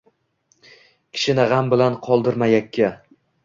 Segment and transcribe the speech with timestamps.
[1.11, 2.95] Kishini g‘am bilan qoldirma yakka